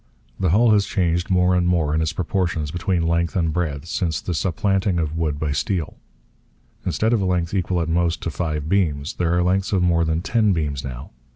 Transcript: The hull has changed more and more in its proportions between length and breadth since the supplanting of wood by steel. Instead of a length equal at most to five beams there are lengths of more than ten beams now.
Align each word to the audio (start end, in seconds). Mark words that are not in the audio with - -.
The 0.39 0.49
hull 0.49 0.71
has 0.71 0.87
changed 0.87 1.29
more 1.29 1.53
and 1.53 1.67
more 1.67 1.93
in 1.93 2.01
its 2.01 2.11
proportions 2.11 2.71
between 2.71 3.05
length 3.05 3.35
and 3.35 3.53
breadth 3.53 3.85
since 3.85 4.19
the 4.19 4.33
supplanting 4.33 4.97
of 4.97 5.15
wood 5.15 5.37
by 5.39 5.51
steel. 5.51 5.95
Instead 6.83 7.13
of 7.13 7.21
a 7.21 7.25
length 7.25 7.53
equal 7.53 7.81
at 7.83 7.87
most 7.87 8.19
to 8.23 8.31
five 8.31 8.67
beams 8.67 9.13
there 9.17 9.37
are 9.37 9.43
lengths 9.43 9.71
of 9.73 9.83
more 9.83 10.03
than 10.03 10.23
ten 10.23 10.53
beams 10.53 10.83
now. 10.83 11.11